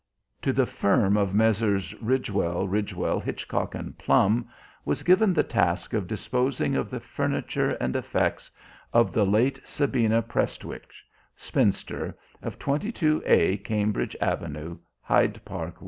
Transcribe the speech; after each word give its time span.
To 0.41 0.51
the 0.51 0.65
firm 0.65 1.15
of 1.15 1.35
Messrs. 1.35 1.93
Ridgewell, 2.01 2.67
Ridgewell, 2.67 3.19
Hitchcock 3.19 3.75
and 3.75 3.95
Plum 3.99 4.49
was 4.83 5.03
given 5.03 5.31
the 5.31 5.43
task 5.43 5.93
of 5.93 6.07
disposing 6.07 6.75
of 6.75 6.89
the 6.89 6.99
furniture 6.99 7.77
and 7.79 7.95
effects 7.95 8.49
of 8.93 9.13
the 9.13 9.27
late 9.27 9.61
Sabina 9.63 10.23
Prestwich, 10.23 11.05
spinster, 11.37 12.17
of 12.41 12.57
22a 12.57 13.63
Cambridge 13.63 14.15
Avenue, 14.19 14.79
Hyde 15.03 15.35
Park, 15.45 15.75
W. 15.75 15.79